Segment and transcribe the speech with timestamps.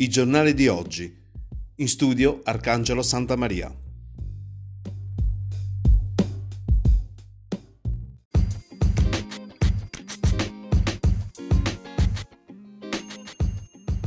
[0.00, 1.12] I giornali di oggi.
[1.78, 3.68] In studio Arcangelo Santa Maria.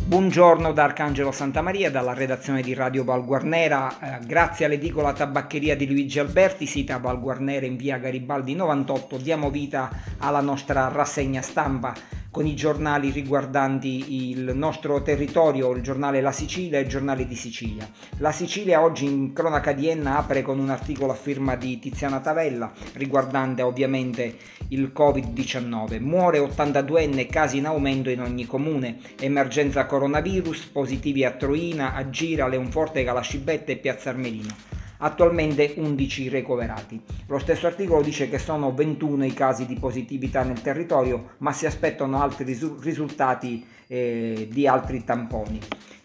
[0.06, 4.22] Buongiorno da Arcangelo Santa Maria, dalla redazione di Radio Valguarnera.
[4.22, 9.90] Eh, grazie all'edicola tabaccheria di Luigi Alberti, sita Valguarnera in via Garibaldi 98, diamo vita
[10.20, 11.94] alla nostra rassegna stampa
[12.32, 17.36] con i giornali riguardanti il nostro territorio, il giornale La Sicilia e il giornale di
[17.36, 17.88] Sicilia.
[18.20, 22.22] La Sicilia oggi in cronaca di Enna apre con un articolo a firma di Tiziana
[22.22, 24.38] Tavella riguardante ovviamente
[24.70, 26.00] il Covid-19.
[26.00, 28.98] Muore 82enne, casi in aumento in ogni comune.
[29.20, 37.00] Emergenza coronavirus, positivi a Troina, a Gira, Leonforte, Calascibette e Piazza Armerino attualmente 11 ricoverati.
[37.28, 41.66] Lo stesso articolo dice che sono 21 i casi di positività nel territorio, ma si
[41.66, 45.60] aspettano altri risultati eh, di altri tamponi.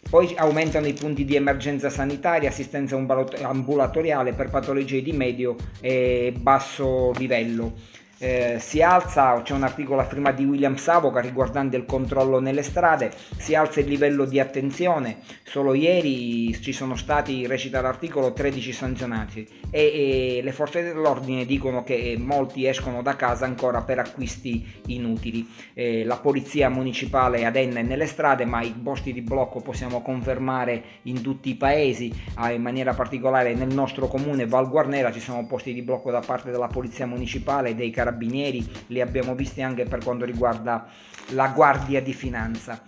[0.09, 7.11] Poi aumentano i punti di emergenza sanitaria, assistenza ambulatoriale per patologie di medio e basso
[7.17, 7.75] livello
[8.19, 12.63] eh, si alza, c'è un articolo a firma di William Savoca riguardante il controllo nelle
[12.63, 18.73] strade, si alza il livello di attenzione, solo ieri ci sono stati, recita l'articolo, 13
[18.73, 24.65] sanzionati e, e le forze dell'ordine dicono che molti escono da casa ancora per acquisti
[24.87, 25.47] inutili.
[25.75, 30.01] Eh, la polizia municipale ad Enna è nelle strade, ma i posti di blocco possiamo
[30.01, 35.21] confermare in tutti i paesi, ah, in maniera particolare nel nostro comune Val Guarnera ci
[35.21, 39.35] sono posti di blocco da parte della polizia municipale e dei carabinieri carabinieri, li abbiamo
[39.35, 40.87] visti anche per quanto riguarda
[41.31, 42.81] la Guardia di Finanza.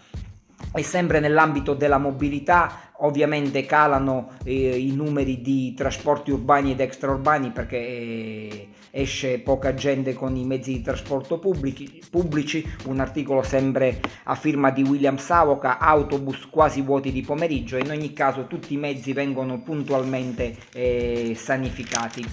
[0.74, 7.50] E sempre nell'ambito della mobilità ovviamente calano eh, i numeri di trasporti urbani ed extraurbani
[7.50, 14.00] perché eh, esce poca gente con i mezzi di trasporto pubblici, pubblici, un articolo sempre
[14.24, 18.78] a firma di William Savoca, autobus quasi vuoti di pomeriggio, in ogni caso tutti i
[18.78, 22.24] mezzi vengono puntualmente eh, sanificati.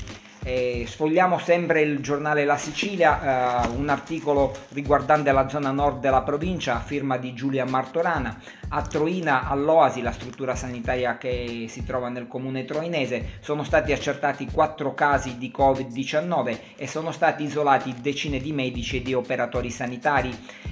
[0.47, 6.21] Eh, sfogliamo sempre il giornale La Sicilia, eh, un articolo riguardante la zona nord della
[6.21, 8.39] provincia a firma di Giulia Martorana.
[8.69, 14.45] A Troina, all'Oasi, la struttura sanitaria che si trova nel comune troinese, sono stati accertati
[14.51, 20.29] quattro casi di Covid-19 e sono stati isolati decine di medici e di operatori sanitari.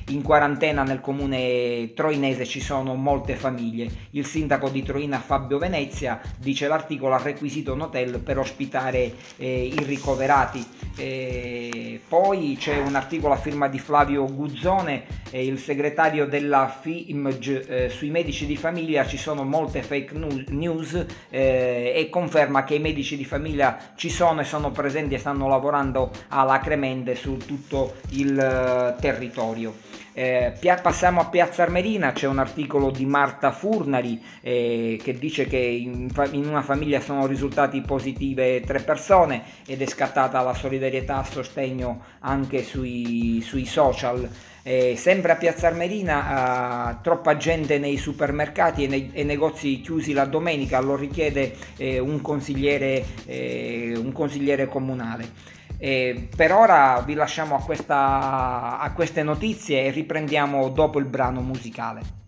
[0.10, 3.90] In quarantena nel comune troinese ci sono molte famiglie.
[4.12, 9.62] Il sindaco di Troina, Fabio Venezia, dice l'articolo, ha requisito un hotel per ospitare eh,
[9.63, 10.66] i ricoverati.
[10.96, 17.66] E poi c'è un articolo a firma di Flavio Guzzone, eh, il segretario della FIMG,
[17.68, 20.13] eh, sui medici di famiglia ci sono molte fake
[20.50, 25.18] news eh, e conferma che i medici di famiglia ci sono e sono presenti e
[25.18, 29.74] stanno lavorando alacremente su tutto il eh, territorio.
[30.16, 35.57] Eh, passiamo a Piazza Armerina, c'è un articolo di Marta Furnari eh, che dice che
[35.57, 41.24] in, in, una famiglia sono risultati positive tre persone ed è scattata la solidarietà a
[41.24, 44.29] sostegno anche sui, sui social.
[44.62, 50.13] Eh, sempre a Piazza Armerina eh, troppa gente nei supermercati e nei e negozi chiusi
[50.13, 55.53] la domenica, lo richiede eh, un consigliere, eh, un consigliere comunale.
[55.84, 61.42] E per ora vi lasciamo a, questa, a queste notizie e riprendiamo dopo il brano
[61.42, 62.23] musicale.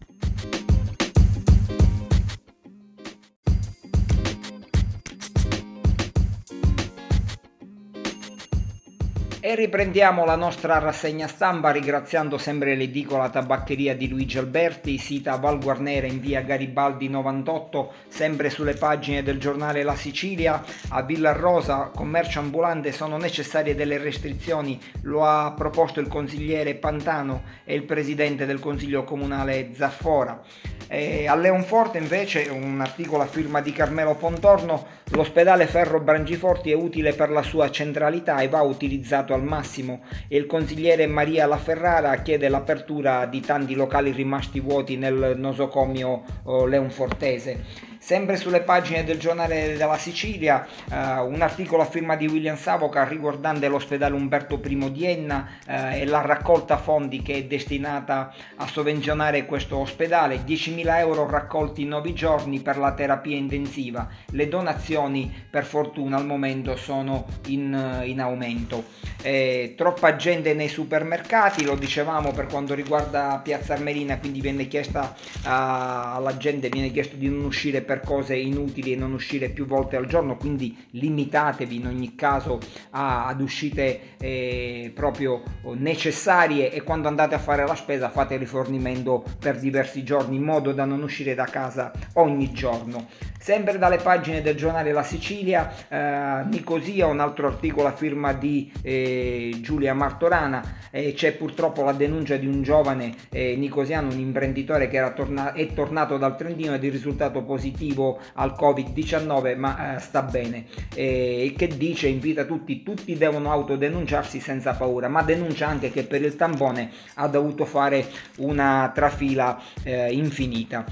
[9.45, 15.59] E riprendiamo la nostra rassegna stampa ringraziando sempre l'edicola tabaccheria di Luigi Alberti, sita Val
[15.59, 20.63] Guarnera in via Garibaldi 98, sempre sulle pagine del giornale La Sicilia.
[20.89, 27.43] A Villa Rosa, commercio ambulante, sono necessarie delle restrizioni, lo ha proposto il consigliere Pantano
[27.65, 30.41] e il presidente del consiglio comunale Zaffora.
[30.87, 36.75] E a Leonforte invece un articolo a firma di Carmelo Pontorno, l'ospedale Ferro Brangiforti è
[36.75, 41.57] utile per la sua centralità e va utilizzato al massimo e il consigliere Maria La
[41.57, 47.93] Ferrara chiede l'apertura di tanti locali rimasti vuoti nel nosocomio oh, leonfortese.
[48.05, 53.03] Sempre sulle pagine del giornale della Sicilia, eh, un articolo a firma di William Savoca
[53.03, 58.67] riguardante l'ospedale Umberto I di Enna eh, e la raccolta fondi che è destinata a
[58.67, 64.07] sovvenzionare questo ospedale, 10.000 euro raccolti in 9 giorni per la terapia intensiva.
[64.27, 68.83] Le donazioni per fortuna al momento sono in, in aumento.
[69.23, 75.15] Eh, troppa gente nei supermercati, lo dicevamo per quanto riguarda Piazza Armerina, quindi viene chiesta
[75.41, 79.95] alla gente, viene chiesto di non uscire per cose inutili e non uscire più volte
[79.95, 82.59] al giorno, quindi limitatevi in ogni caso
[82.91, 85.43] a, ad uscite eh, proprio
[85.75, 90.71] necessarie e quando andate a fare la spesa fate rifornimento per diversi giorni in modo
[90.71, 93.07] da non uscire da casa ogni giorno.
[93.39, 98.71] Sempre dalle pagine del giornale La Sicilia, eh, Nicosia, un altro articolo a firma di
[98.81, 104.87] eh, Giulia Martorana, eh, c'è purtroppo la denuncia di un giovane eh, nicosiano, un imprenditore
[104.87, 110.21] che torna- è tornato dal Trentino ed è risultato positivo al Covid-19 ma eh, sta
[110.21, 116.03] bene e che dice, invita tutti, tutti devono autodenunciarsi senza paura, ma denuncia anche che
[116.03, 120.85] per il tampone ha dovuto fare una trafila eh, infinita.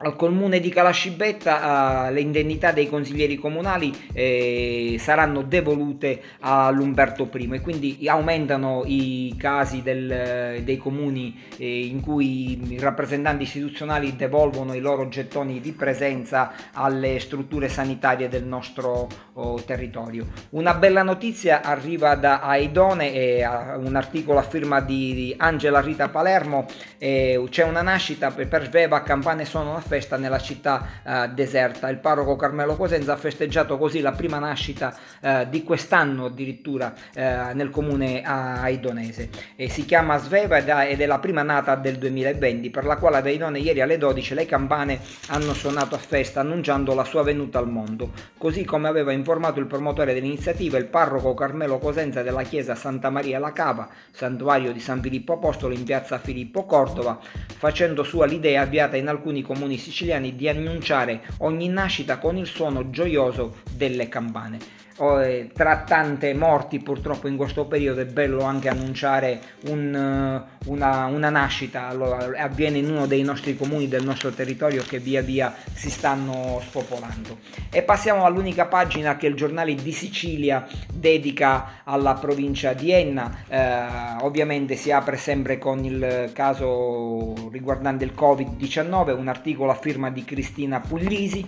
[0.00, 7.48] Al comune di Calascibetta uh, le indennità dei consiglieri comunali eh, saranno devolute all'Umberto I
[7.54, 14.72] e quindi aumentano i casi del, dei comuni eh, in cui i rappresentanti istituzionali devolvono
[14.72, 20.28] i loro gettoni di presenza alle strutture sanitarie del nostro oh, territorio.
[20.50, 26.66] Una bella notizia arriva da Aidone, eh, un articolo a firma di Angela Rita Palermo,
[27.00, 31.88] c'è una nascita per, Sveva, campane sono festa nella città eh, deserta.
[31.88, 37.54] Il parroco Carmelo Cosenza ha festeggiato così la prima nascita eh, di quest'anno addirittura eh,
[37.54, 39.30] nel comune aidonese.
[39.56, 43.26] E si chiama Sveva ed è la prima nata del 2020 per la quale ad
[43.26, 47.68] Aidone ieri alle 12 le campane hanno suonato a festa annunciando la sua venuta al
[47.68, 48.10] mondo.
[48.36, 53.38] Così come aveva informato il promotore dell'iniziativa, il parroco Carmelo Cosenza della chiesa Santa Maria
[53.38, 57.18] la Cava, santuario di San Filippo Apostolo in piazza Filippo Cordova,
[57.56, 62.90] facendo sua l'idea avviata in alcuni comuni siciliani di annunciare ogni nascita con il suono
[62.90, 64.78] gioioso delle campane.
[65.00, 71.06] Eh, tra tante morti purtroppo in questo periodo è bello anche annunciare un, eh, una,
[71.06, 75.54] una, nascita, allora, avviene in uno dei nostri comuni del nostro territorio che via via
[75.72, 77.38] si stanno spopolando.
[77.70, 84.24] E passiamo all'unica pagina che il giornale di Sicilia dedica alla provincia di Enna, eh,
[84.24, 90.24] ovviamente si apre sempre con il caso riguardante il Covid-19, un articolo a firma di
[90.24, 91.44] Cristina Puglisi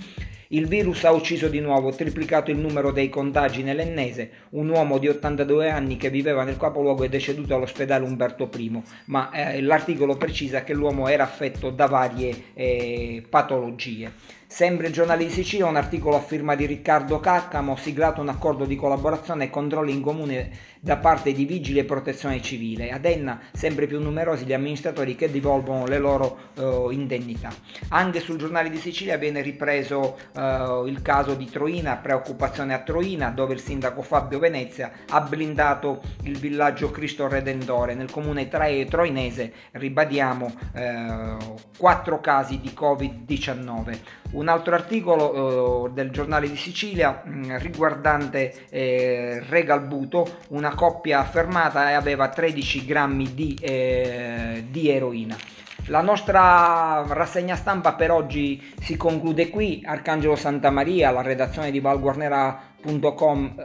[0.53, 4.31] il virus ha ucciso di nuovo, triplicato il numero dei contagi nell'Ennese.
[4.51, 9.31] Un uomo di 82 anni che viveva nel capoluogo è deceduto all'ospedale Umberto I, ma
[9.31, 14.39] eh, l'articolo precisa che l'uomo era affetto da varie eh, patologie.
[14.53, 18.65] Sempre il giornale di Sicilia, un articolo a firma di Riccardo Caccamo, siglato un accordo
[18.65, 20.51] di collaborazione e controlli in comune
[20.81, 22.91] da parte di vigili e protezione civile.
[22.91, 27.51] Ad Enna sempre più numerosi gli amministratori che devolvono le loro uh, indennità.
[27.91, 33.31] Anche sul giornale di Sicilia viene ripreso uh, il caso di Troina, preoccupazione a Troina,
[33.31, 37.95] dove il sindaco Fabio Venezia ha blindato il villaggio Cristo Redentore.
[37.95, 40.53] Nel comune troinese, ribadiamo,
[41.77, 43.99] quattro casi di Covid-19
[44.33, 51.21] un altro articolo eh, del giornale di Sicilia mh, mm, riguardante eh, Regalbuto, una coppia
[51.21, 55.37] affermata e aveva 13 grammi di, eh, di eroina.
[55.87, 59.83] La nostra rassegna stampa per oggi si conclude qui.
[59.85, 63.57] Arcangelo Santa Maria, la redazione di valguarnera.com,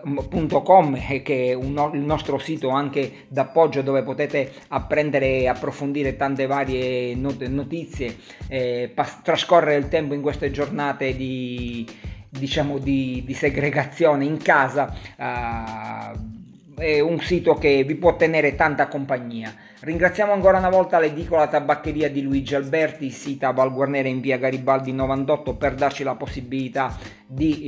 [1.22, 7.14] che è un, il nostro sito anche d'appoggio dove potete apprendere e approfondire tante varie
[7.16, 11.86] notizie, eh, pas- trascorrere il tempo in queste giornate di,
[12.30, 14.92] diciamo, di, di segregazione in casa.
[15.18, 16.44] Uh,
[16.78, 19.54] è un sito che vi può tenere tanta compagnia.
[19.80, 24.92] Ringraziamo ancora una volta l'edicola tabaccheria di Luigi Alberti, sita Val Guarnera in via Garibaldi
[24.92, 27.64] 98 per darci la possibilità di,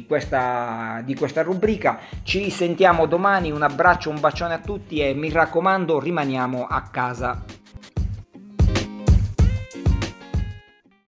[0.00, 2.00] eh, questa, di questa rubrica.
[2.22, 7.63] Ci sentiamo domani, un abbraccio, un bacione a tutti e mi raccomando rimaniamo a casa.